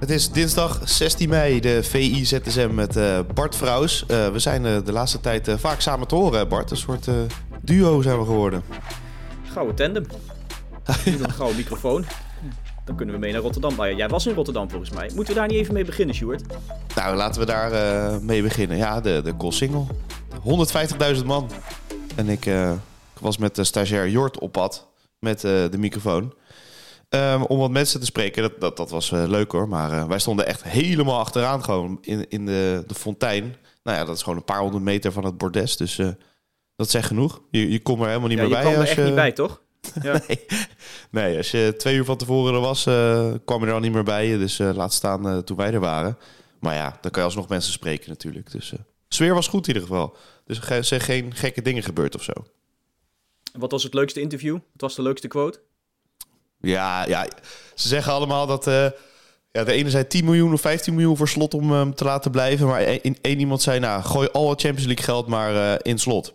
[0.00, 4.04] Het is dinsdag 16 mei, de VI ZSM met uh, Bart Vrouws.
[4.10, 6.70] Uh, we zijn uh, de laatste tijd vaak samen te horen, Bart.
[6.70, 7.08] Een soort
[7.60, 8.62] duo zijn we geworden.
[9.52, 10.04] Gouden tandem.
[11.04, 12.04] een gouden microfoon.
[12.84, 13.74] Dan kunnen we mee naar Rotterdam.
[13.76, 15.10] Nou ja, jij was in Rotterdam volgens mij.
[15.14, 16.42] Moeten we daar niet even mee beginnen, Stuart?
[16.94, 18.76] Nou, laten we daar mee beginnen.
[18.76, 19.84] Ja, de, de single.
[21.16, 21.50] 150.000 man.
[22.14, 24.86] En ik, ik was met de stagiair Jort op pad
[25.18, 26.34] met de microfoon.
[27.14, 29.68] Um, om wat mensen te spreken, dat, dat, dat was uh, leuk hoor.
[29.68, 33.56] Maar uh, wij stonden echt helemaal achteraan gewoon in, in de, de fontein.
[33.82, 35.76] Nou ja, dat is gewoon een paar honderd meter van het bordes.
[35.76, 36.08] Dus uh,
[36.76, 37.40] dat zegt genoeg.
[37.50, 38.70] Je, je komt er helemaal niet ja, meer je bij.
[38.70, 39.60] Je kwam er echt niet bij, toch?
[40.02, 40.20] Ja.
[40.28, 40.46] nee.
[41.10, 42.82] nee, als je twee uur van tevoren er was,
[43.44, 44.38] kwam je er al niet meer bij.
[44.38, 46.18] Dus laat staan toen wij er waren.
[46.58, 48.52] Maar ja, dan kan je alsnog mensen spreken natuurlijk.
[48.52, 48.72] Dus
[49.08, 50.16] sfeer was goed in ieder geval.
[50.44, 52.32] Dus er zijn geen gekke dingen gebeurd of zo.
[53.58, 54.54] Wat was het leukste interview?
[54.54, 55.60] Wat was de leukste quote?
[56.60, 57.26] Ja, ja,
[57.74, 58.86] ze zeggen allemaal dat uh,
[59.50, 62.30] ja, de ene zei 10 miljoen of 15 miljoen voor slot om hem te laten
[62.30, 62.66] blijven.
[62.66, 65.98] Maar één, één iemand zei, nou, gooi al het Champions League geld maar uh, in
[65.98, 66.34] slot.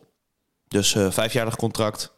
[0.67, 2.13] Dus uh, vijfjarig contract,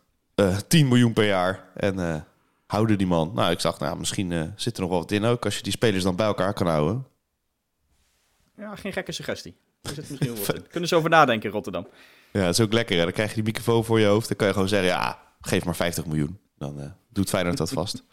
[0.68, 1.70] 10 miljoen per jaar.
[1.76, 2.26] En
[2.68, 3.32] houden die man.
[3.36, 5.72] Nou, ik zag, nou, misschien zit er nog wel wat in ook als je die
[5.72, 7.06] spelers dan bij elkaar kan houden.
[8.58, 9.56] Ja, geen gekke suggestie.
[9.96, 10.62] Misschien wel.
[10.72, 11.88] Kunnen ze over nadenken in Rotterdam.
[12.32, 12.98] Ja, dat is ook lekker.
[12.98, 13.04] Hè?
[13.04, 14.28] Dan krijg je die microfoon voor je hoofd.
[14.28, 16.40] Dan kan je gewoon zeggen, ja, geef maar 50 miljoen.
[16.58, 18.04] Dan uh, doet Feyenoord dat vast.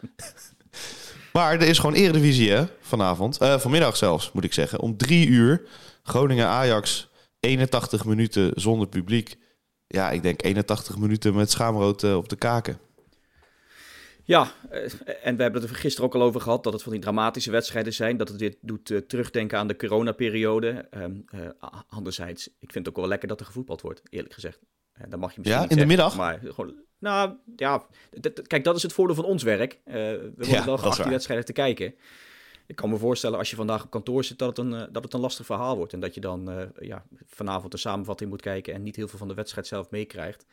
[1.33, 3.41] maar er is gewoon Eredivisie hè, vanavond.
[3.41, 4.79] Uh, vanmiddag zelfs, moet ik zeggen.
[4.79, 5.67] Om drie uur.
[6.03, 7.09] Groningen-Ajax.
[7.39, 9.37] 81 minuten zonder publiek.
[9.87, 12.79] Ja, ik denk 81 minuten met schaamrood uh, op de kaken.
[14.23, 14.51] Ja,
[15.21, 17.51] en we hebben het er gisteren ook al over gehad dat het van die dramatische
[17.51, 18.17] wedstrijden zijn.
[18.17, 20.87] Dat het dit doet terugdenken aan de coronaperiode.
[20.91, 21.25] Um,
[21.87, 24.59] anderzijds, ik vind het ook wel lekker dat er gevoetbald wordt, eerlijk gezegd.
[25.09, 26.15] Dan mag je misschien ja, in de middag?
[26.15, 27.85] Maar gewoon, nou ja,
[28.47, 29.79] kijk, dat is het voordeel van ons werk.
[29.83, 31.95] we worden ja, wel geacht die wedstrijden te kijken.
[32.67, 35.13] Ik kan me voorstellen als je vandaag op kantoor zit dat het een, dat het
[35.13, 35.93] een lastig verhaal wordt.
[35.93, 39.27] En dat je dan ja, vanavond een samenvatting moet kijken en niet heel veel van
[39.27, 40.45] de wedstrijd zelf meekrijgt.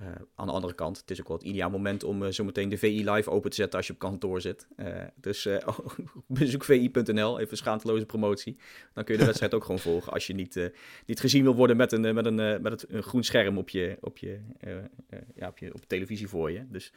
[0.00, 2.68] Uh, aan de andere kant, het is ook wel het ideaal moment om uh, zometeen
[2.68, 4.66] de VI Live open te zetten als je op kantoor zit.
[4.76, 5.48] Uh, dus
[6.26, 8.56] bezoek vi.nl, even schaamteloze promotie.
[8.94, 10.70] Dan kun je de wedstrijd ook gewoon volgen als je niet,
[11.06, 13.98] niet gezien wil worden met een, met een, met het, een groen scherm op je,
[14.00, 14.40] op, je,
[15.34, 16.66] ja, op, je, op televisie voor je.
[16.68, 16.92] Dus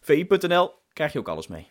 [0.00, 1.70] vi.nl krijg je ook alles mee.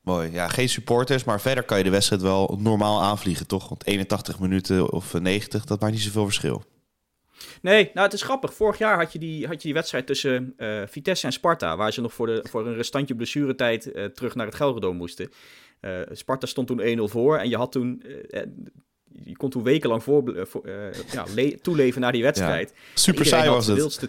[0.00, 0.30] Mooi.
[0.30, 3.68] Ja, geen supporters, maar verder kan je de wedstrijd wel normaal aanvliegen, toch?
[3.68, 6.62] Want 81 minuten of 90, dat maakt niet zoveel verschil.
[7.62, 8.54] Nee, nou het is grappig.
[8.54, 11.92] Vorig jaar had je die, had je die wedstrijd tussen uh, Vitesse en Sparta, waar
[11.92, 15.30] ze nog voor, de, voor een restantje blessuretijd uh, terug naar het Gelredome moesten.
[15.80, 18.02] Uh, Sparta stond toen 1-0 voor en je had toen,
[19.24, 20.68] je kon toen wekenlang voor, voor
[21.12, 21.24] ja,
[21.62, 22.72] toeleven naar die wedstrijd.
[22.74, 23.76] Ja, super saai was het.
[23.76, 24.08] Wildste,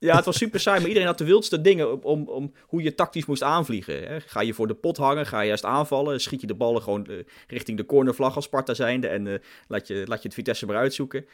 [0.00, 2.94] ja, het was super saai, maar iedereen had de wildste dingen om, om hoe je
[2.94, 4.08] tactisch moest aanvliegen.
[4.08, 4.20] Hè.
[4.20, 7.06] Ga je voor de pot hangen, ga je eerst aanvallen, schiet je de ballen gewoon
[7.48, 11.26] richting de cornervlag als Sparta zijnde en laat, je, laat je het Vitesse maar uitzoeken.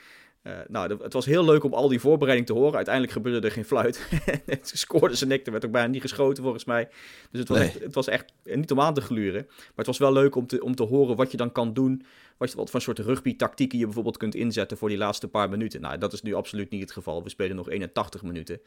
[0.46, 2.74] Uh, nou, het was heel leuk om al die voorbereiding te horen.
[2.74, 3.96] Uiteindelijk gebeurde er geen fluit.
[4.62, 6.88] Ze scoorden ze nek, er werd ook bijna niet geschoten volgens mij.
[7.30, 7.68] Dus het was, nee.
[7.68, 9.44] echt, het was echt niet om aan te gluren.
[9.46, 12.04] Maar het was wel leuk om te, om te horen wat je dan kan doen.
[12.36, 15.80] Wat, wat voor soort rugby-tactieken je bijvoorbeeld kunt inzetten voor die laatste paar minuten.
[15.80, 17.22] Nou, dat is nu absoluut niet het geval.
[17.22, 18.60] We spelen nog 81 minuten.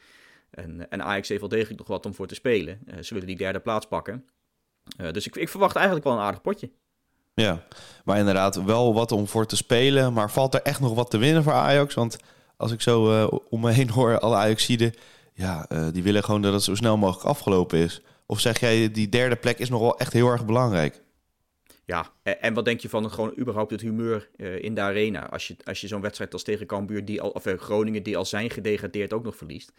[0.50, 2.80] En, en Ajax heeft wel degelijk nog wat om voor te spelen.
[2.86, 4.24] Uh, ze willen die derde plaats pakken.
[5.00, 6.70] Uh, dus ik, ik verwacht eigenlijk wel een aardig potje.
[7.34, 7.64] Ja,
[8.04, 10.12] maar inderdaad wel wat om voor te spelen.
[10.12, 11.94] Maar valt er echt nog wat te winnen voor Ajax?
[11.94, 12.18] Want
[12.56, 14.94] als ik zo uh, om me heen hoor, alle Ajaxiden...
[15.32, 18.02] ja, uh, die willen gewoon dat het zo snel mogelijk afgelopen is.
[18.26, 21.02] Of zeg jij, die derde plek is nog wel echt heel erg belangrijk?
[21.84, 25.28] Ja, en wat denk je van gewoon überhaupt het humeur uh, in de arena?
[25.28, 28.24] Als je, als je zo'n wedstrijd als tegen Cambuur, die al, of Groningen, die al
[28.24, 29.72] zijn gedegradeerd, ook nog verliest.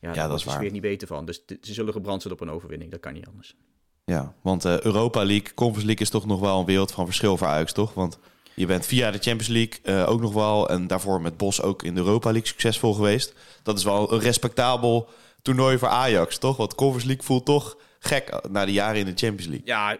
[0.00, 0.60] Ja, ja dat is waar.
[0.60, 1.24] weer niet beter van.
[1.24, 2.90] Dus ze zullen gebrand zijn op een overwinning.
[2.90, 3.56] Dat kan niet anders.
[4.04, 7.36] Ja, want uh, Europa League, Conference League is toch nog wel een wereld van verschil
[7.36, 7.94] voor Ajax, toch?
[7.94, 8.18] Want
[8.54, 10.68] je bent via de Champions League uh, ook nog wel...
[10.68, 13.34] en daarvoor met Bos ook in de Europa League succesvol geweest.
[13.62, 15.08] Dat is wel een respectabel
[15.42, 16.56] toernooi voor Ajax, toch?
[16.56, 19.66] Want Conference League voelt toch gek na de jaren in de Champions League.
[19.66, 19.98] Ja,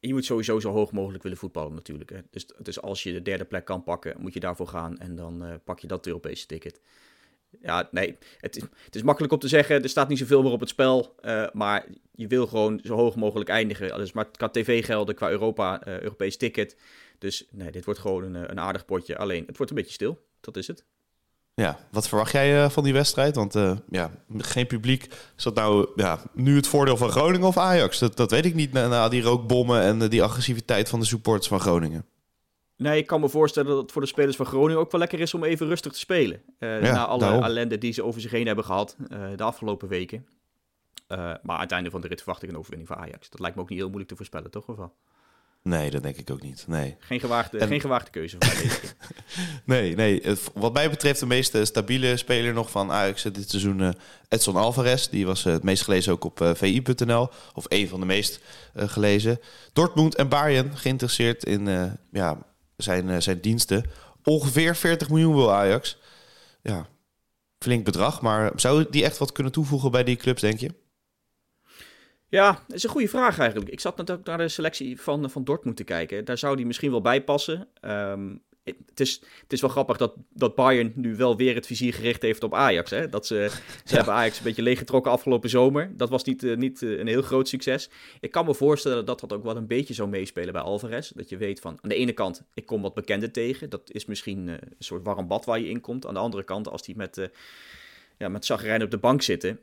[0.00, 2.10] je moet sowieso zo hoog mogelijk willen voetballen natuurlijk.
[2.10, 2.20] Hè.
[2.58, 4.98] Dus, als je de derde plek kan pakken, moet je daarvoor gaan...
[4.98, 6.80] en dan uh, pak je dat Europese ticket.
[7.62, 8.16] Ja, nee.
[8.38, 10.68] Het is, het is makkelijk om te zeggen, er staat niet zoveel meer op het
[10.68, 11.14] spel.
[11.22, 13.96] Uh, maar je wil gewoon zo hoog mogelijk eindigen.
[13.96, 16.76] Dus maar qua tv-gelden, qua Europa, uh, Europees ticket.
[17.18, 19.16] Dus nee, dit wordt gewoon een, een aardig potje.
[19.16, 20.24] Alleen, het wordt een beetje stil.
[20.40, 20.84] Dat is het.
[21.54, 23.34] Ja, wat verwacht jij van die wedstrijd?
[23.34, 23.54] Want
[23.90, 25.08] ja, geen publiek.
[25.36, 27.98] Is dat nou ja, nu het voordeel van Groningen of Ajax?
[27.98, 31.48] Dat, dat weet ik niet na, na die rookbommen en die agressiviteit van de supporters
[31.48, 32.04] van Groningen.
[32.76, 35.20] Nee, ik kan me voorstellen dat het voor de spelers van Groningen ook wel lekker
[35.20, 36.42] is om even rustig te spelen.
[36.58, 37.42] Ja, na alle daarom.
[37.42, 38.96] ellende die ze over zich heen hebben gehad
[39.36, 40.26] de afgelopen weken.
[41.08, 43.30] maar aan het einde van de rit verwacht ik een overwinning voor Ajax.
[43.30, 44.68] Dat lijkt me ook niet heel moeilijk te voorspellen, toch?
[44.68, 44.94] Of wel?
[45.62, 46.64] Nee, dat denk ik ook niet.
[46.68, 46.96] Nee.
[46.98, 47.68] Geen, gewaagde, en...
[47.68, 48.94] geen gewaagde keuze van deze keer.
[49.64, 50.22] nee, nee.
[50.54, 53.94] Wat mij betreft de meest stabiele speler nog van Ajax dit seizoen
[54.28, 55.08] Edson Alvarez.
[55.08, 57.28] Die was het meest gelezen ook op vi.nl.
[57.54, 58.40] Of een van de meest
[58.74, 59.40] gelezen.
[59.72, 62.38] Dortmund en Bayern geïnteresseerd in ja,
[62.84, 63.84] zijn, zijn diensten.
[64.24, 65.98] Ongeveer 40 miljoen wil Ajax.
[66.62, 66.86] Ja,
[67.58, 68.20] flink bedrag.
[68.20, 70.70] Maar zou die echt wat kunnen toevoegen bij die clubs, denk je?
[72.28, 73.70] Ja, dat is een goede vraag eigenlijk.
[73.70, 76.24] Ik zat natuurlijk naar de selectie van, van Dortmund te kijken.
[76.24, 77.68] Daar zou die misschien wel bij passen.
[77.80, 81.94] Um, het, is, het is wel grappig dat, dat Bayern nu wel weer het vizier
[81.94, 82.90] gericht heeft op Ajax.
[82.90, 83.08] Hè?
[83.08, 83.50] Dat ze,
[83.84, 85.92] ze hebben Ajax een beetje leeggetrokken afgelopen zomer.
[85.96, 87.90] Dat was niet, uh, niet uh, een heel groot succes.
[88.20, 91.10] Ik kan me voorstellen dat dat ook wel een beetje zou meespelen bij Alvarez.
[91.10, 93.70] Dat je weet van, aan de ene kant, ik kom wat bekenden tegen.
[93.70, 96.06] Dat is misschien uh, een soort warm bad waar je in komt.
[96.06, 97.30] Aan de andere kant, als die met,
[98.18, 99.58] ja, met zagrijn op de bank zitten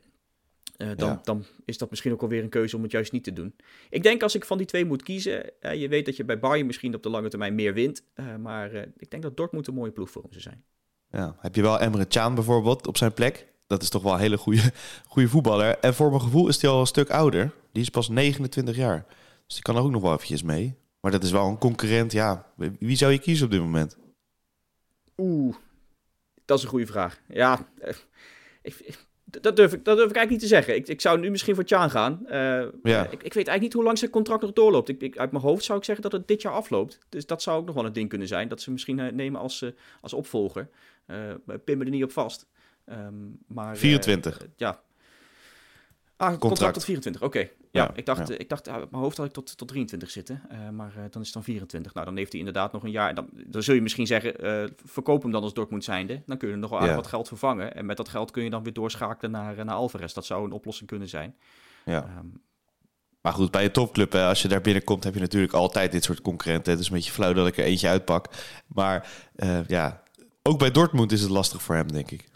[0.78, 1.20] uh, dan, ja.
[1.22, 3.54] dan, is dat misschien ook alweer een keuze om het juist niet te doen.
[3.90, 6.38] Ik denk als ik van die twee moet kiezen, uh, je weet dat je bij
[6.38, 8.04] Bayern misschien op de lange termijn meer wint.
[8.14, 10.64] Uh, maar ik denk dat Dortmund een mooie ploeg voor hem zou zijn.
[11.10, 13.46] Ja, heb je wel Emre Can bijvoorbeeld op zijn plek?
[13.66, 14.72] Dat is toch wel een hele goede,
[15.08, 15.78] goede voetballer.
[15.78, 17.52] En voor mijn gevoel is hij al een stuk ouder.
[17.72, 19.06] Die is pas 29 jaar.
[19.46, 20.76] Dus die kan er ook nog wel eventjes mee.
[21.00, 22.12] Maar dat is wel een concurrent.
[22.12, 23.96] Ja, wie zou je kiezen op dit moment?
[25.16, 25.54] Oeh,
[26.44, 27.20] dat is een goede vraag.
[27.28, 27.68] Ja,
[28.62, 29.06] ik,
[29.40, 30.74] dat durf, ik, dat durf ik eigenlijk niet te zeggen.
[30.74, 32.20] Ik, ik zou nu misschien voor Tjaan gaan.
[32.24, 32.30] Uh,
[32.82, 33.04] ja.
[33.04, 34.88] ik, ik weet eigenlijk niet hoe lang zijn contract nog doorloopt.
[34.88, 36.98] Ik, ik, uit mijn hoofd zou ik zeggen dat het dit jaar afloopt.
[37.08, 38.48] Dus dat zou ook nog wel een ding kunnen zijn.
[38.48, 39.70] Dat ze misschien uh, nemen als, uh,
[40.00, 40.68] als opvolger.
[41.64, 42.46] pin me er niet op vast.
[42.86, 44.46] Um, maar, 24.
[44.56, 44.82] ja,
[46.22, 46.48] Ah, contract.
[46.48, 47.38] contract tot 24, oké.
[47.38, 47.52] Okay.
[47.70, 48.38] Ja, ja, ik dacht, ja.
[48.38, 51.20] ik dacht uit mijn hoofd had ik tot, tot 23 zitten, uh, maar uh, dan
[51.20, 51.94] is het dan 24.
[51.94, 53.14] Nou, dan heeft hij inderdaad nog een jaar.
[53.14, 56.22] Dan, dan zul je misschien zeggen, uh, verkoop hem dan als Dortmund zijnde.
[56.26, 56.94] Dan kun je nog wel ja.
[56.94, 57.74] wat geld vervangen.
[57.74, 60.12] En met dat geld kun je dan weer doorschakelen naar, naar Alvarez.
[60.12, 61.36] Dat zou een oplossing kunnen zijn.
[61.84, 62.16] Ja.
[62.18, 62.42] Um,
[63.20, 66.20] maar goed, bij een topclub, als je daar binnenkomt, heb je natuurlijk altijd dit soort
[66.20, 66.72] concurrenten.
[66.72, 68.28] Het is een beetje flauw dat ik er eentje uitpak.
[68.66, 69.08] Maar
[69.66, 70.02] ja,
[70.42, 72.30] ook bij Dortmund is het lastig voor hem, denk ik.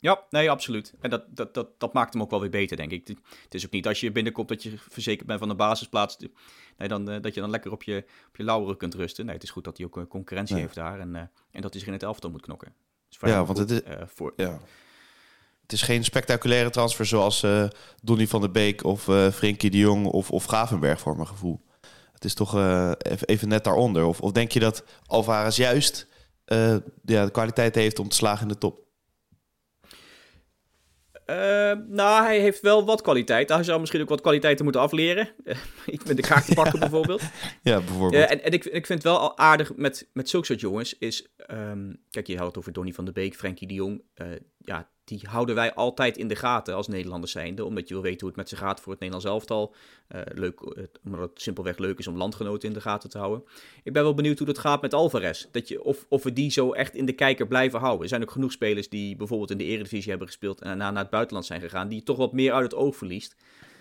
[0.00, 0.94] Ja, nee, absoluut.
[1.00, 3.08] En dat, dat, dat, dat maakt hem ook wel weer beter, denk ik.
[3.42, 6.16] Het is ook niet als je binnenkomt dat je verzekerd bent van de basisplaats.
[6.76, 9.24] Nee, dan, uh, dat je dan lekker op je, op je lauweren kunt rusten.
[9.24, 10.64] Nee, het is goed dat hij ook een concurrentie nee.
[10.64, 11.00] heeft daar.
[11.00, 12.74] En, uh, en dat hij zich in het elftal moet knokken.
[13.08, 14.32] Dus ja, want het is, uh, voor...
[14.36, 14.60] ja.
[15.62, 17.46] het is geen spectaculaire transfer zoals
[18.02, 19.02] Donny van der Beek of
[19.32, 21.64] Frenkie de Jong of, of Gravenberg voor mijn gevoel.
[22.12, 24.04] Het is toch even, even net daaronder.
[24.04, 26.06] Of, of denk je dat Alvarez juist
[26.44, 28.86] ja, de kwaliteit heeft om te slagen in de top?
[31.30, 31.36] Uh,
[31.88, 33.48] nou, hij heeft wel wat kwaliteit.
[33.48, 35.28] Hij zou misschien ook wat kwaliteiten moeten afleren.
[35.86, 37.22] Iets met de kaart te pakken bijvoorbeeld.
[37.62, 38.12] Ja, bijvoorbeeld.
[38.24, 40.98] Uh, en en ik, ik vind het wel al aardig met, met zulke soort jongens
[40.98, 41.28] is...
[41.50, 44.02] Um, kijk, je had het over Donny van der Beek, Frenkie de Jong.
[44.14, 44.26] Uh,
[44.58, 47.64] ja, die houden wij altijd in de gaten als Nederlanders zijnde.
[47.64, 49.74] Omdat je wil weten hoe het met ze gaat voor het Nederlands elftal.
[50.14, 53.44] Uh, leuk, uh, omdat het simpelweg leuk is om landgenoten in de gaten te houden.
[53.82, 55.46] Ik ben wel benieuwd hoe dat gaat met Alvarez.
[55.50, 58.02] Dat je, of, of we die zo echt in de kijker blijven houden.
[58.02, 60.60] Er zijn ook genoeg spelers die bijvoorbeeld in de Eredivisie hebben gespeeld...
[60.60, 61.88] en daarna naar het buitenland zijn gegaan...
[61.88, 63.36] die je toch wat meer uit het oog verliest.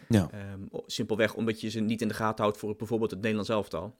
[0.10, 0.30] Ja.
[0.54, 3.96] Um, simpelweg omdat je ze niet in de gaten houdt voor bijvoorbeeld het Nederlands elftal.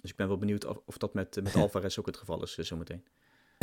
[0.00, 2.56] Dus ik ben wel benieuwd of, of dat met, met Alvarez ook het geval is
[2.56, 3.04] uh, zometeen.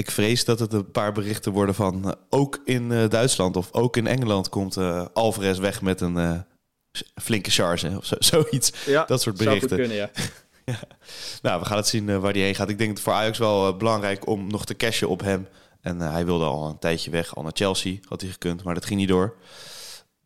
[0.01, 3.69] Ik vrees dat het een paar berichten worden van uh, ook in uh, Duitsland of
[3.71, 6.43] ook in Engeland komt uh, Alvarez weg met een
[7.21, 8.71] flinke charge of zo, zoiets.
[8.85, 9.69] Ja, dat soort berichten.
[9.69, 10.09] Zou kunnen, ja.
[10.71, 10.79] ja.
[11.41, 12.69] Nou, we gaan het zien waar hij heen gaat.
[12.69, 15.47] Ik denk het voor Ajax wel belangrijk om nog te cashen op hem.
[15.81, 18.85] En hij wilde al een tijdje weg, al naar Chelsea had hij gekund, maar dat
[18.85, 19.35] ging niet door.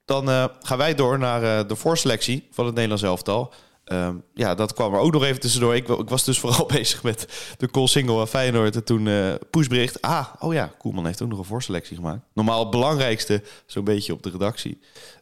[0.06, 0.28] Dan
[0.62, 3.54] gaan wij door naar de voorselectie van het Nederlands elftal.
[3.92, 5.76] Um, ja, dat kwam er ook nog even tussendoor.
[5.76, 8.76] Ik, ik was dus vooral bezig met de call single en Feyenoord.
[8.76, 10.02] En toen uh, pushbericht.
[10.02, 12.22] Ah, oh ja, Koelman heeft ook nog een voorselectie gemaakt.
[12.34, 14.80] Normaal het belangrijkste, zo'n beetje op de redactie.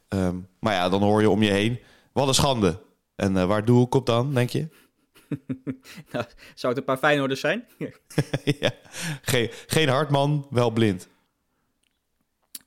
[0.09, 1.79] Um, maar ja, dan hoor je om je heen.
[2.13, 2.81] Wat een schande.
[3.15, 4.67] En uh, waar doe ik op dan, denk je?
[6.11, 7.65] nou, zou het een paar Feyenoorders zijn?
[8.59, 8.71] ja,
[9.21, 11.07] geen, geen Hartman, wel blind.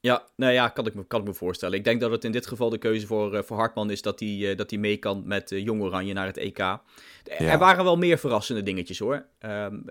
[0.06, 1.78] Ja, nou ja, kan ik, me, kan ik me voorstellen.
[1.78, 4.20] Ik denk dat het in dit geval de keuze voor, uh, voor Hartman is dat
[4.20, 6.58] hij, uh, dat hij mee kan met uh, Jong Oranje naar het EK.
[6.58, 9.26] Er waren wel meer verrassende dingetjes hoor.
[9.40, 9.84] Um,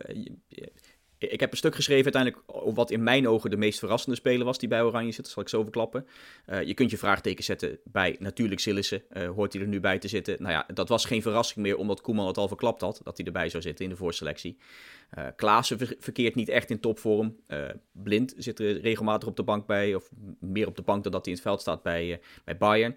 [1.32, 4.58] ik heb een stuk geschreven uiteindelijk wat in mijn ogen de meest verrassende speler was
[4.58, 5.24] die bij Oranje zit.
[5.24, 6.08] Dat zal ik zo verklappen.
[6.50, 9.01] Uh, je kunt je vraagteken zetten bij natuurlijk Sillissen.
[9.12, 10.36] Uh, hoort hij er nu bij te zitten?
[10.39, 13.01] Nou ja, dat was geen verrassing meer omdat Koeman het al verklapt had.
[13.03, 14.58] Dat hij erbij zou zitten in de voorselectie.
[15.17, 17.36] Uh, Klaassen verkeert niet echt in topvorm.
[17.91, 19.96] Blind zit er regelmatig op de bank bij.
[19.96, 22.96] Of meer op de bank dan dat hij in het veld staat bij, bij Bayern.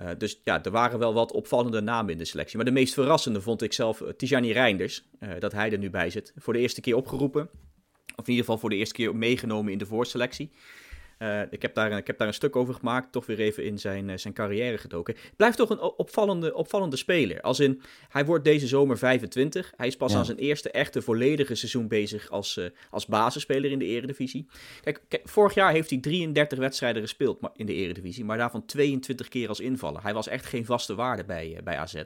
[0.00, 2.56] Uh, dus ja, er waren wel wat opvallende namen in de selectie.
[2.56, 5.04] Maar de meest verrassende vond ik zelf uh, Tijani Reinders.
[5.20, 6.32] Uh, dat hij er nu bij zit.
[6.36, 7.50] Voor de eerste keer opgeroepen.
[8.16, 10.50] Of in ieder geval voor de eerste keer meegenomen in de voorselectie.
[11.18, 13.78] Uh, ik, heb daar, ik heb daar een stuk over gemaakt, toch weer even in
[13.78, 15.14] zijn, uh, zijn carrière gedoken.
[15.36, 17.40] Blijft toch een opvallende, opvallende speler.
[17.40, 19.72] Als in, hij wordt deze zomer 25.
[19.76, 20.18] Hij is pas ja.
[20.18, 24.46] aan zijn eerste echte volledige seizoen bezig als, uh, als basisspeler in de eredivisie.
[24.80, 29.28] Kijk, kijk, vorig jaar heeft hij 33 wedstrijden gespeeld in de eredivisie, maar daarvan 22
[29.28, 30.02] keer als invaller.
[30.02, 32.02] Hij was echt geen vaste waarde bij, bij AZ.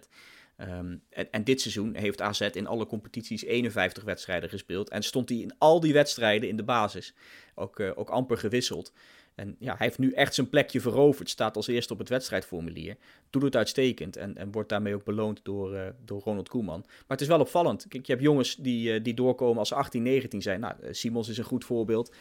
[0.68, 4.90] Um, en, dit seizoen heeft AZ in alle competities 51 wedstrijden gespeeld.
[4.90, 7.14] En stond hij in al die wedstrijden in de basis.
[7.54, 8.92] Ook, uh, ook amper gewisseld.
[9.34, 11.30] En ja, hij heeft nu echt zijn plekje veroverd.
[11.30, 12.96] Staat als eerste op het wedstrijdformulier.
[13.30, 14.16] Doet het uitstekend.
[14.16, 16.80] En, en wordt daarmee ook beloond door, uh, door Ronald Koeman.
[16.86, 17.86] Maar het is wel opvallend.
[17.88, 20.60] Je hebt jongens die, uh, die doorkomen als 18, 19 zijn.
[20.60, 22.14] Nou, Simons is een goed voorbeeld.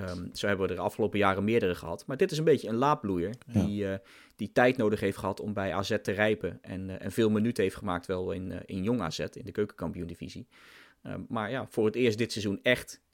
[0.00, 2.06] Um, zo hebben we er de afgelopen jaren meerdere gehad.
[2.06, 3.34] Maar dit is een beetje een laadbloeier.
[3.52, 3.64] Ja.
[3.64, 3.94] Die, uh,
[4.36, 6.58] die tijd nodig heeft gehad om bij AZ te rijpen.
[6.62, 9.52] En, uh, en veel minuten heeft gemaakt wel in, uh, in jong AZ, in de
[9.52, 10.46] keukenkampioen-divisie.
[11.28, 13.04] maar ja, voor het eerst dit seizoen echt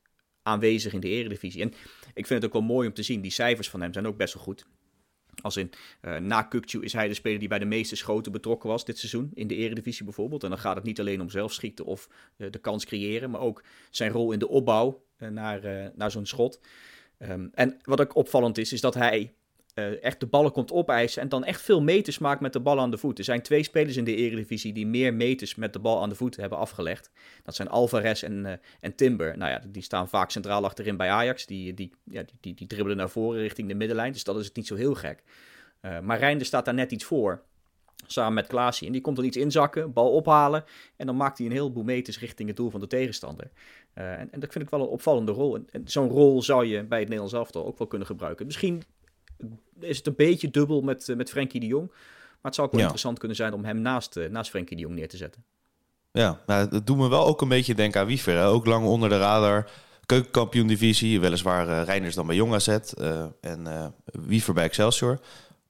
[0.43, 1.63] aanwezig in de eredivisie.
[1.63, 1.73] En
[2.15, 3.21] ik vind het ook wel mooi om te zien.
[3.21, 4.67] Die cijfers van hem zijn ook best wel goed.
[5.41, 5.71] Als in,
[6.21, 9.31] na Kukcu is hij de speler die bij de meeste schoten betrokken was dit seizoen.
[9.35, 10.43] In de eredivisie bijvoorbeeld.
[10.43, 13.31] En dan gaat het niet alleen om zelfschieten of uh, de kans creëren.
[13.31, 16.61] Maar ook zijn rol in de opbouw naar, naar zo'n schot.
[17.19, 19.33] Um, en wat ook opvallend is, is dat hij
[20.01, 21.23] echt de ballen komt opeisen.
[21.23, 23.19] En dan echt veel meters maakt met de bal aan de voet.
[23.19, 26.15] Er zijn twee spelers in de eredivisie die meer meters met de bal aan de
[26.15, 27.11] voet hebben afgelegd.
[27.43, 29.39] Dat zijn Alvarez en, en Timber.
[29.39, 31.47] Nou ja, die staan vaak centraal achterin bij Ajax.
[31.47, 34.13] Die, die, ja, die, die, dribbelen naar voren richting de middenlijn.
[34.13, 35.23] Dus dat is het niet zo heel gek.
[35.83, 37.43] Uh, maar Reinder staat daar net iets voor.
[38.07, 38.87] Samen met Klaasie.
[38.87, 40.65] En die komt er iets inzakken, bal ophalen.
[40.97, 43.51] En dan maakt hij een heleboel meters richting het doel van de tegenstander.
[43.95, 45.55] Uh, en, en, dat vind ik wel een opvallende rol.
[45.55, 48.47] En, en zo'n rol zou je bij het Nederlands elftal ook wel kunnen gebruiken.
[48.47, 48.83] Misschien
[49.81, 51.89] is het een beetje dubbel met, uh, met Frenkie de Jong.
[51.89, 52.87] Maar het zou ook wel ja.
[52.87, 55.45] interessant kunnen zijn om hem naast, uh, naast Frenkie de Jong neer te zetten.
[56.13, 58.35] Ja, nou, dat doet me wel ook een beetje denken aan Wiever.
[58.35, 58.47] Hè?
[58.47, 59.71] Ook lang onder de radar.
[60.07, 61.21] Keukenkampioen-divisie.
[61.21, 62.69] Weliswaar uh, Reiners dan bij Jong AZ.
[63.41, 65.21] en Wiever bij Excelsior.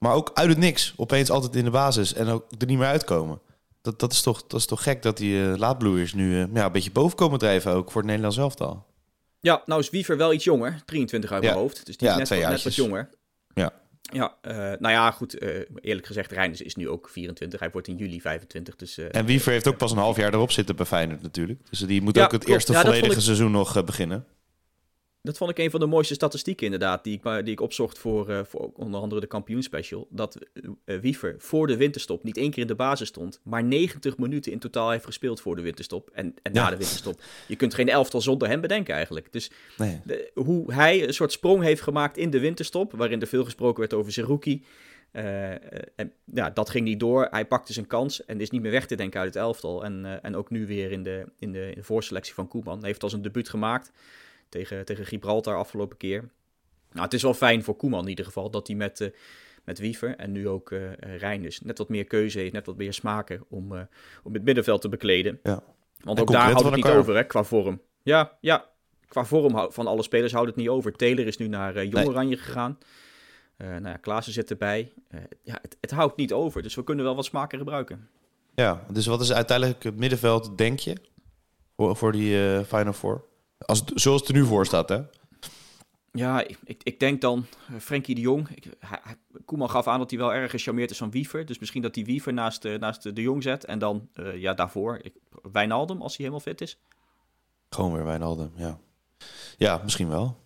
[0.02, 0.92] Maar ook uit het niks.
[0.97, 2.14] Opeens altijd in de basis.
[2.14, 3.40] En ook er niet meer uitkomen.
[3.82, 6.64] Dat, dat, is, toch, dat is toch gek dat die uh, laadbloeiers nu uh, ja,
[6.64, 7.73] een beetje boven komen drijven.
[7.73, 8.87] Ook voor het Nederlands elftal.
[9.40, 10.82] Ja, nou is Wiever wel iets jonger.
[10.85, 11.49] 23 uit ja.
[11.49, 11.87] mijn hoofd.
[11.87, 13.11] Dus die ja, is net, net wat jonger.
[13.54, 13.73] Ja.
[14.00, 15.40] Ja, uh, nou ja, goed.
[15.80, 17.61] eerlijk gezegd, Reinders is nu ook 24.
[17.61, 18.76] Hij wordt in juli 25.
[18.76, 21.61] Dus, en Wiever heeft ook pas een half jaar erop zitten bij Feyenoord natuurlijk.
[21.71, 22.68] Dus die moet ja, ook het klopt.
[22.68, 23.21] eerste volledige ik...
[23.21, 24.26] seizoen nog beginnen.
[25.23, 28.31] Dat vond ik een van de mooiste statistieken inderdaad, die ik, die ik opzocht voor,
[28.31, 30.07] uh, voor onder andere de kampioenspecial.
[30.11, 30.38] Dat
[30.85, 34.52] uh, Wiever voor de winterstop niet één keer in de basis stond, maar 90 minuten
[34.52, 36.62] in totaal heeft gespeeld voor de winterstop en, en ja.
[36.62, 37.23] na de winterstop.
[37.49, 39.33] Je kunt geen elftal zonder hem bedenken eigenlijk.
[39.33, 40.00] Dus nee.
[40.05, 43.81] de, hoe hij een soort sprong heeft gemaakt in de winterstop, waarin er veel gesproken
[43.81, 44.64] werd over Zerouki.
[45.12, 45.50] Uh,
[45.97, 47.26] en ja, dat ging niet door.
[47.31, 49.85] Hij pakte zijn kans en is niet meer weg te denken uit het elftal.
[49.85, 52.79] En, en ook nu weer in de, in de, in de voorselectie van Koeman.
[52.79, 53.93] Hij heeft al zijn debuut gemaakt
[54.52, 56.30] tegen, tegen Gibraltar afgelopen keer.
[56.92, 59.09] Nou, het is wel fijn voor Koeman in ieder geval dat hij met, uh,
[59.64, 62.92] met Wiever en nu ook uh, Reinders net wat meer keuze heeft, net wat meer
[62.92, 63.80] smaken om, uh,
[64.23, 65.40] om het middenveld te bekleden.
[65.42, 65.62] Ja.
[66.00, 67.80] Want ook daar houdt het niet over, hè, qua vorm.
[68.02, 68.68] Ja, ja,
[69.09, 70.92] qua vorm van alle spelers houdt het niet over.
[70.92, 72.09] Taylor is nu naar uh, Jong nee.
[72.09, 72.78] Oranje gegaan.
[73.56, 74.92] Nou ja, Klaassen zit erbij.
[75.42, 78.09] Ja, het, het, houdt niet over, dus we kunnen wel wat smaken gebruiken.
[78.54, 80.97] Ja, dus wat is uiteindelijk het middenveld, denk je,
[81.76, 83.25] voor, voor die Final Four?
[83.66, 85.00] Als, zoals het er nu voor staat, hè?
[86.12, 88.49] Ja, ik, ik denk dan uh, Frenkie de Jong.
[88.49, 88.99] Ik, hij,
[89.45, 91.47] Koeman gaf aan dat hij wel erg gecharmeerd is van Wiever.
[91.47, 93.64] Dus misschien dat hij Wiever naast, uh, naast de Jong zet.
[93.64, 95.14] En dan, uh, ja, daarvoor ik,
[95.52, 96.78] Wijnaldum, als hij helemaal fit is.
[97.71, 98.78] Gewoon weer Wijnaldum, ja.
[99.57, 100.37] Ja, misschien wel.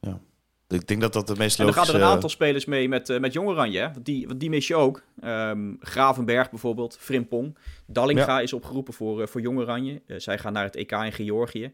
[0.00, 0.20] Ja.
[0.68, 1.86] Ik denk dat dat de meest en logische...
[1.86, 3.78] dan gaan er een aantal spelers mee met, uh, met Jong Oranje.
[3.78, 3.92] Hè?
[3.92, 5.02] Want die, want die mis je ook.
[5.24, 7.58] Um, Gravenberg bijvoorbeeld, Frimpong.
[7.86, 8.40] Dallinga ja.
[8.40, 10.02] is opgeroepen voor, uh, voor Jong Oranje.
[10.06, 11.72] Uh, zij gaan naar het EK in Georgië.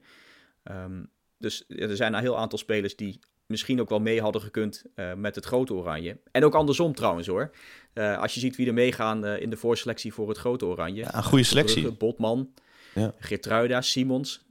[0.70, 4.42] Um, dus ja, er zijn een heel aantal spelers die misschien ook wel mee hadden
[4.42, 6.20] gekund uh, met het grote oranje.
[6.30, 7.50] En ook andersom trouwens hoor.
[7.94, 11.02] Uh, als je ziet wie er meegaan uh, in de voorselectie voor het grote oranje.
[11.02, 11.80] Ja, een goede selectie.
[11.80, 12.52] Brugge, Botman,
[12.94, 13.14] ja.
[13.18, 14.44] Geertruida, Simons,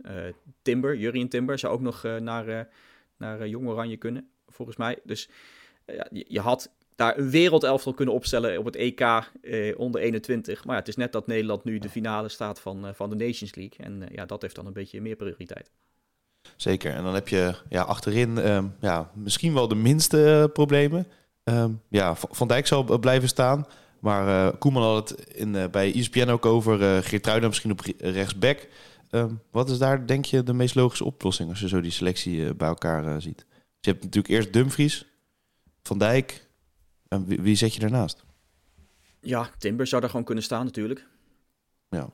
[0.62, 2.70] Timber, Jurien Timber zou ook nog naar,
[3.18, 5.00] naar Jong Oranje kunnen, volgens mij.
[5.04, 5.30] Dus
[5.86, 9.02] je, je, had daar een wereldelftal kunnen opstellen op het EK
[9.78, 10.66] onder 21.
[10.66, 13.56] Maar ja, het is net dat Nederland nu de finale staat van, van de Nations
[13.56, 13.86] League.
[13.86, 15.72] En ja, dat heeft dan een beetje meer prioriteit.
[16.62, 16.94] Zeker.
[16.94, 21.08] En dan heb je ja, achterin ehm, ja, misschien wel de minste eh, problemen.
[21.44, 23.66] Ehm, ja, Van Dijk zal b- blijven staan.
[24.00, 27.80] Maar eh, Koeman had het in, eh, bij ESPN ook over eh Geertruiden misschien op
[27.80, 28.68] re- rechtsback.
[29.10, 32.46] Ehm, wat is daar, denk je, de meest logische oplossing als je zo die selectie
[32.48, 33.38] eh, bij elkaar eh, ziet?
[33.50, 35.06] Dus je hebt natuurlijk eerst Dumfries,
[35.84, 36.48] Van Dijk.
[37.08, 38.24] En wie, wie zet je daarnaast?
[39.22, 41.08] Ja, Timber zou daar gewoon kunnen staan natuurlijk.
[41.90, 42.10] Ja.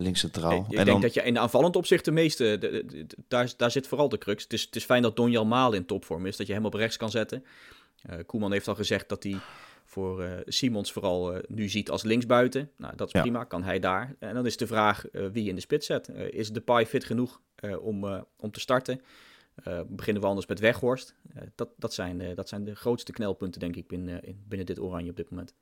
[0.00, 0.52] Links centraal.
[0.52, 3.16] Ik, ik en denk dan, dat je in aanvallend opzicht de meeste, de- de- de-
[3.28, 4.42] daar, daar zit vooral de crux.
[4.42, 6.74] Het is, het is fijn dat Donjal Maal in topvorm is, dat je hem op
[6.74, 7.44] rechts kan zetten.
[8.02, 9.36] Eh, Koeman heeft al gezegd dat hij
[9.84, 12.70] voor eh, Simons vooral eh, nu ziet als linksbuiten.
[12.76, 13.20] Nou, dat is Ja.
[13.20, 14.14] prima, kan hij daar.
[14.18, 16.08] En dan is de vraag wie in de spits zet.
[16.08, 17.40] Is Depay fit genoeg
[17.80, 19.00] om, om te starten?
[19.86, 21.14] Beginnen we anders met Weghorst?
[21.54, 25.10] Dat, dat, zijn, dat zijn de grootste knelpunten, denk ik, binnen, in, binnen dit oranje
[25.10, 25.54] op dit moment.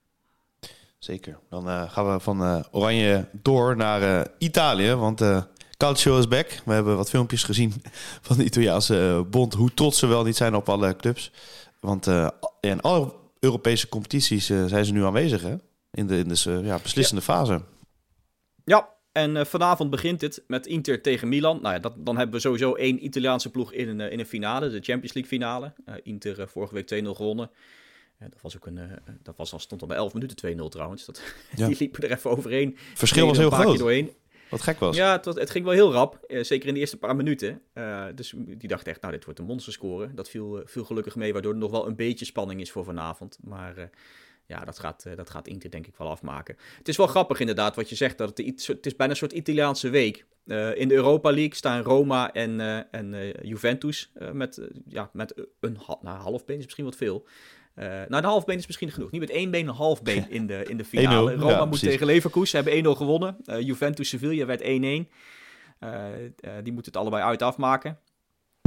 [0.98, 1.38] Zeker.
[1.48, 4.94] Dan eh, gaan we van eh, Oranje door naar eh, Italië.
[4.94, 5.22] Want
[5.76, 6.62] Calcio is back.
[6.64, 7.72] We hebben wat filmpjes gezien
[8.26, 9.54] van de Italiaanse bond.
[9.54, 11.30] Hoe trots ze wel niet zijn op alle clubs.
[11.80, 12.06] Want
[12.60, 15.42] in alle Europese competities zijn ze nu aanwezig.
[15.42, 15.56] Hè?
[15.90, 17.60] In de, in de ja, beslissende fase.
[18.64, 21.58] Ja, en vanavond begint het met Inter tegen Milan.
[21.62, 24.70] Nou ja, dat, dan hebben we sowieso één Italiaanse ploeg in een, in een finale,
[24.70, 25.72] de Champions League finale.
[26.02, 27.50] Inter vorige week 2-0 gewonnen.
[28.18, 28.84] Eh, dat was ook een, eh,
[29.22, 31.04] dat was al, stond al bij 11 minuten 2-0 trouwens.
[31.04, 31.22] Dat,
[31.56, 31.66] Ja.
[31.66, 32.76] Die liepen er even overheen.
[32.94, 33.78] Verschil was heel groot.
[33.78, 34.12] Doorheen.
[34.50, 34.96] Wat gek was.
[34.96, 36.24] Ja, het, was- het ging wel heel rap.
[36.26, 37.62] eh, zeker in de eerste paar minuten.
[37.72, 40.14] Eh, dus die dacht echt, nou, dit wordt een monsterscore.
[40.14, 43.38] Dat viel, viel gelukkig mee, waardoor er nog wel een beetje spanning is voor vanavond.
[43.42, 43.90] Maar
[44.46, 46.56] ja, dat gaat, dat gaat Inter denk ik wel afmaken.
[46.78, 48.18] Het is wel grappig inderdaad wat je zegt.
[48.18, 50.26] Dat het, iets- het is bijna een soort Italiaanse week.
[50.74, 52.60] In de Europa League staan Roma en,
[52.90, 57.26] en Juventus met, ja, met een nou, half is misschien wat veel.
[57.78, 59.10] Eh nou, de half been is misschien genoeg.
[59.10, 61.32] Niet met één been, een half been in de, in de finale.
[61.36, 61.88] 1-0, Roma ja, moet precies.
[61.88, 63.36] tegen Leverkusen, hebben 1-0 gewonnen.
[63.44, 64.64] Eh, Juventus Sevilla werd 1-1.
[64.64, 66.00] Eh,
[66.62, 67.98] die moeten het allebei uit afmaken.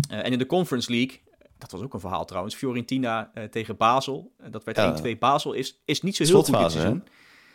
[0.10, 1.20] En in de Conference League,
[1.58, 4.34] dat was ook een verhaal trouwens, Fiorentina tegen Basel.
[4.50, 5.15] Dat werd Ja.
[5.15, 5.18] 1-2.
[5.20, 7.03] Basel is, is niet zo heel goed dit seizoen.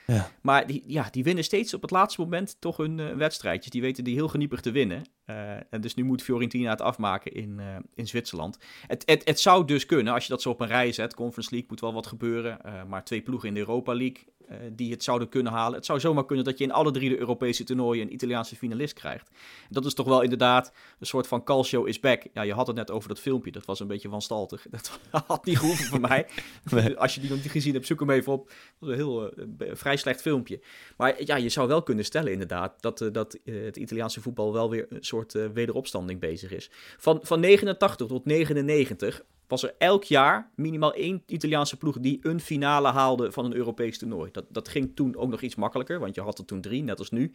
[0.07, 0.31] Ja.
[0.41, 3.73] Maar die, ja, die winnen steeds op het laatste moment toch hun wedstrijdjes.
[3.73, 5.05] Die weten die heel geniepig te winnen.
[5.27, 8.59] Eh, en dus nu moet Fiorentina het afmaken in, eh, in Zwitserland.
[8.87, 11.15] Het, het, het zou dus kunnen, als je dat zo op een rij zet.
[11.15, 12.63] Conference League moet wel wat gebeuren.
[12.63, 14.25] eh, maar twee ploegen in de Europa League
[14.73, 15.75] die het zouden kunnen halen.
[15.75, 18.95] Het zou zomaar kunnen dat je in alle drie de Europese toernooien een Italiaanse finalist
[18.95, 19.31] krijgt.
[19.71, 22.23] Dat is toch wel inderdaad een soort van calcio is back.
[22.33, 23.53] Ja, je had het net over dat filmpje.
[23.53, 24.67] Dat was een beetje wanstaltig.
[24.71, 26.27] Dat had niet gehoeven van mij.
[26.71, 26.97] Nee.
[26.97, 28.49] Als je die nog niet gezien hebt, zoek hem even op.
[28.49, 30.61] Dat was een heel vrij slecht filmpje.
[30.97, 34.87] Maar ja, je zou wel kunnen stellen inderdaad dat, dat het Italiaanse voetbal wel weer
[34.89, 36.71] een soort eh, wederopstanding bezig is.
[36.99, 42.41] Van, van 89 tot 99 was er elk jaar minimaal één Italiaanse ploeg die een
[42.41, 44.31] finale haalde van een Europees toernooi.
[44.31, 46.99] Dat, dat ging toen ook nog iets makkelijker, want je had er toen drie, net
[46.99, 47.33] als nu.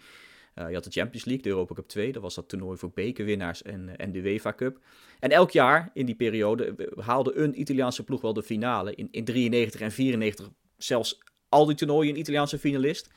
[0.53, 2.11] Eh, je had de Champions League, de Europa Cup 2.
[2.11, 4.79] Dat was dat toernooi voor bekerwinnaars en, eh, en de UEFA Cup.
[5.19, 8.95] En elk jaar in die periode haalde een Italiaanse ploeg wel de finale.
[8.95, 13.09] In, in 93 en 94 zelfs al die toernooien een Italiaanse finalist.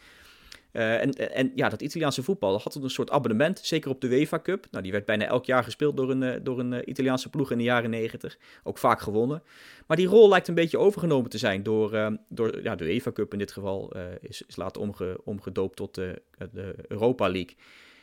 [0.75, 4.41] Eh, en, en ja, dat Italiaanse voetbal had een soort abonnement, zeker op de UEFA
[4.41, 4.67] Cup.
[4.71, 7.51] Nou, die werd bijna elk jaar gespeeld door een, eh, door een eh, Italiaanse ploeg
[7.51, 8.39] in de jaren 90.
[8.63, 9.43] Ook vaak gewonnen.
[9.87, 13.33] Maar die rol lijkt een beetje overgenomen te zijn door, door ja, de UEFA Cup
[13.33, 13.93] in dit geval.
[14.21, 17.55] is, is later omge, omgedoopt tot de, de Europa League.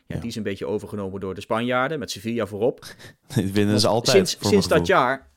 [0.07, 0.21] Ja, Ja.
[0.21, 2.85] Die is een beetje overgenomen door de Spanjaarden, met Sevilla voorop.
[3.35, 4.27] Dit winnen ze altijd.
[4.27, 5.30] Sinds, sinds dat jaar.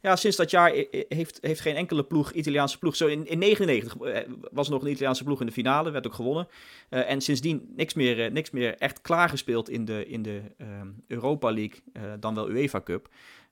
[0.00, 0.72] Ja, sinds dat jaar
[1.08, 2.96] heeft, heeft geen enkele ploeg, Italiaanse ploeg.
[2.96, 6.14] Zo in, in 99 eh, was nog een Italiaanse ploeg in de finale, werd ook
[6.14, 6.48] gewonnen.
[6.88, 10.88] Eh, en sindsdien niks meer, eh, niks meer echt klaargespeeld in de, in de ehm,
[11.06, 11.80] Europa League,
[12.20, 13.08] dan wel UEFA Cup.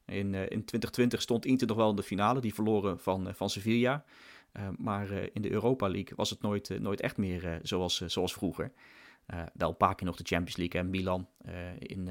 [0.06, 4.04] In, in 2020 stond Inter nog wel in de finale, die verloren van, van Sevilla.
[4.78, 8.72] Maar in de Europa League was het nooit, nooit echt meer zoals, zoals vroeger.
[9.54, 11.28] Wel een paar keer nog de Champions League en Milan
[11.78, 12.08] in,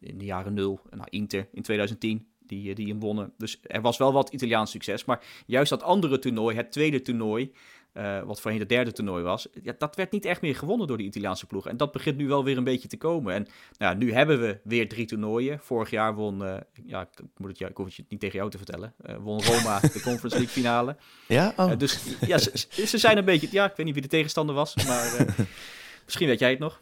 [0.00, 0.80] in de jaren nul.
[0.90, 3.32] Nou, Inter in 2010, die, eh, die hem wonnen.
[3.38, 5.04] Dus er was wel wat Italiaans succes.
[5.04, 7.52] Maar juist dat andere toernooi, het tweede toernooi,
[7.92, 10.96] eh, wat voorheen het derde toernooi was, ja, dat werd niet echt meer gewonnen door
[10.96, 11.66] de Italiaanse ploeg.
[11.66, 13.34] En dat begint nu wel weer een beetje te komen.
[13.34, 13.46] En
[13.78, 15.60] nou, nu hebben we weer drie toernooien.
[15.60, 18.38] Vorig jaar won, eh, ja, ik, moet het, ja, ik hoef het je niet tegen
[18.38, 20.96] jou te vertellen, won Roma de Conference League finale.
[21.28, 21.52] Ja?
[21.56, 21.78] Oh.
[21.78, 25.34] Dus ja, ze, zijn een beetje, ja, ik weet niet wie de tegenstander was, maar
[26.04, 26.80] misschien weet jij het nog.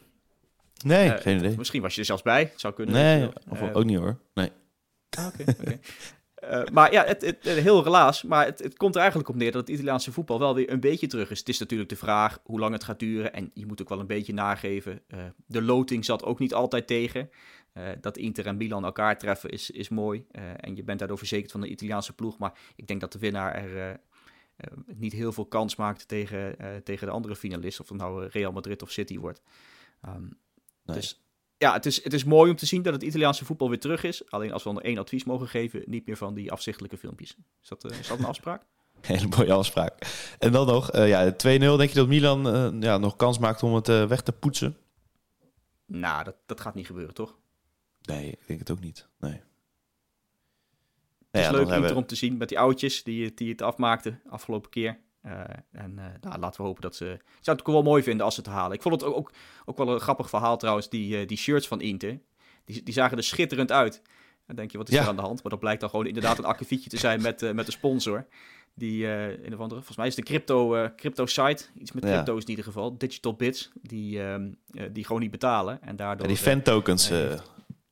[0.85, 1.57] nee, geen idee.
[1.57, 2.95] Misschien was je er zelfs bij, het zou kunnen.
[2.95, 4.19] Nee, of, ook niet hoor.
[4.35, 4.51] Nee.
[5.11, 5.45] Ah, Oké.
[6.39, 8.23] Eh, maar ja, het, het, eh, heel relaas.
[8.23, 10.81] Maar het, het komt er eigenlijk op neer dat het Italiaanse voetbal wel weer een
[10.81, 11.39] beetje terug is.
[11.39, 13.33] Het is natuurlijk de vraag hoe lang het gaat duren.
[13.33, 15.01] En je moet ook wel een beetje nageven.
[15.09, 17.31] eh, de loting zat ook niet altijd tegen.
[18.01, 20.27] Dat Inter en Milan elkaar treffen is, is mooi.
[20.57, 22.39] En je bent daardoor verzekerd van de Italiaanse ploeg.
[22.39, 24.01] Maar ik denk dat de winnaar er
[24.87, 27.81] niet heel veel kans maakt tegen, tegen de andere finalist.
[27.81, 29.43] Of het nou Real Madrid of City wordt.
[30.03, 30.97] Nee.
[30.97, 31.23] Dus
[31.59, 34.05] ja, het is, het is mooi om te zien dat het Italiaanse voetbal weer terug
[34.05, 34.31] is.
[34.31, 37.37] Alleen als we dan één advies mogen geven, niet meer van die afzichtelijke filmpjes.
[37.63, 38.63] Is dat, uh, is dat een afspraak?
[39.01, 40.07] Hele mooie afspraak.
[40.39, 41.37] En dan nog, uh, ja, 2-0.
[41.37, 44.77] Denk je dat Milan uh, ja, nog kans maakt om het weg te poetsen?
[45.87, 47.37] Nou, dat, dat gaat niet gebeuren, toch?
[48.03, 49.09] Nee, ik denk het ook niet.
[49.21, 49.41] Nee.
[51.31, 54.71] Het is ja, leuk om te zien met die oudjes die, die het afmaakten afgelopen
[54.71, 54.99] keer.
[55.29, 57.05] Uh, en uh, nou, laten we hopen dat ze...
[57.05, 58.77] Ik zou het ook wel mooi vinden als ze het halen.
[58.77, 59.33] Ik vond het ook,
[59.65, 62.19] ook, wel een grappig verhaal trouwens, die, uh, die shirts van Inter.
[62.65, 64.03] Die, die zagen er schitterend uit.
[64.47, 65.03] Dan denk je, wat is ja.
[65.03, 65.43] er aan de hand?
[65.43, 68.27] Maar dat blijkt dan gewoon inderdaad een akkefietje te zijn met, met de sponsor.
[68.75, 72.43] Die een of andere, volgens mij is de crypto, crypto site, iets met crypto's ja.
[72.43, 74.21] in ieder geval, Digital Bits, die,
[74.93, 75.83] die gewoon niet betalen.
[75.83, 77.09] En daardoor, ja, die fan tokens,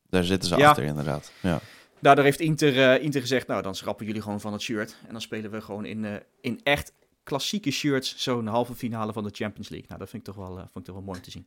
[0.09, 1.33] daar zitten ze achter inderdaad.
[1.41, 1.61] Ja.
[2.01, 4.97] Daardoor heeft Inter, Inter gezegd, nou dan schrappen jullie gewoon van het shirt.
[5.07, 6.93] En dan spelen we gewoon in, in echt
[7.27, 9.89] klassieke shirts zo'n halve finale van de Champions League.
[9.89, 11.47] Nou, dat vind ik toch wel, uh, vond ik toch wel mooi te zien.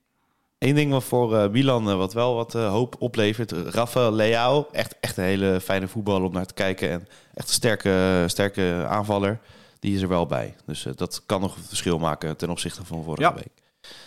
[0.58, 3.52] Eén ding wat voor uh, Milan uh, wat wel wat hoop oplevert.
[3.52, 6.90] Rafa Leao, echt, echt een hele fijne voetballer om naar te kijken.
[6.90, 9.40] En echt een sterke, sterke aanvaller.
[9.80, 10.56] Die is er wel bij.
[10.66, 13.34] Dus dat kan nog een verschil maken ten opzichte van vorige ja.
[13.34, 13.62] week.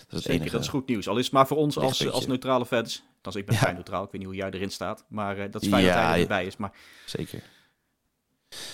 [0.08, 1.08] Dat is, Zeker, dat is goed nieuws.
[1.08, 3.02] Al is het maar voor ons als, als neutrale fans.
[3.20, 3.70] Dan ik ben ja.
[3.70, 4.04] neutraal.
[4.04, 5.04] Ik weet niet hoe jij erin staat.
[5.08, 6.56] Maar dat is fijn ja, dat hij erbij is.
[6.56, 6.72] Maar...
[7.06, 7.42] Zeker.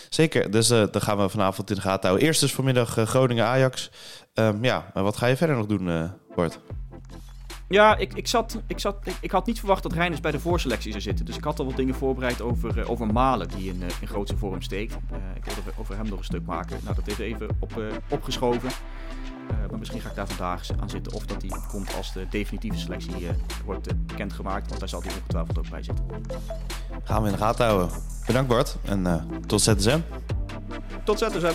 [0.09, 2.27] Zeker, dus uh, dan gaan we vanavond in de gaten houden.
[2.27, 3.91] Eerst dus vanmiddag uh, Groningen-Ajax.
[4.35, 6.61] Um, ja, maar wat ga je verder nog doen, uh, Bart?
[7.69, 10.91] Ja, ik, ik, zat, ik, zat, ik, had niet verwacht dat Reiners bij de voorselectie
[10.91, 11.25] zou zitten.
[11.25, 14.63] Dus ik had al wat dingen voorbereid over, over Malen, die in, in grootste vorm
[14.63, 14.97] steekt.
[15.35, 16.81] ik wilde over hem nog een stuk maken.
[16.83, 18.71] Nou, dat is even op, opgeschoven.
[19.71, 21.13] Maar misschien ga ik daar vandaag aan zitten.
[21.13, 23.29] Of dat hij komt als de definitieve selectie
[23.65, 24.69] wordt bekendgemaakt.
[24.69, 26.07] Want daar zal hij ongetwijfeld ook bij zitten.
[27.05, 27.91] Gaan we in de gaten houden.
[28.27, 30.01] Bedankt Bart en uh, tot ZSM.
[31.05, 31.53] Tot ZSM.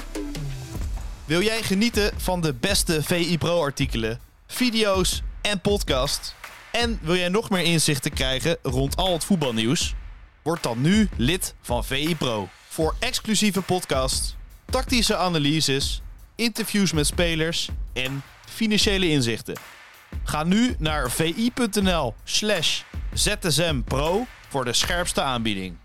[1.25, 6.35] Wil jij genieten van de beste VI Pro artikelen, video's en podcast?
[6.71, 9.95] En wil jij nog meer inzichten krijgen rond al het voetbalnieuws?
[10.41, 12.47] Word dan nu lid van VI Pro.
[12.67, 16.02] Voor exclusieve podcasts, tactische analyses,
[16.43, 19.55] interviews met spelers en financiële inzichten.
[20.23, 22.81] Ga nu naar vi.nl slash
[23.13, 25.75] zsmpro voor de scherpste aanbieding.